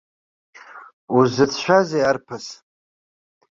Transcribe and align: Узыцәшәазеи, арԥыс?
Узыцәшәазеи, 1.17 2.07
арԥыс? 2.09 2.45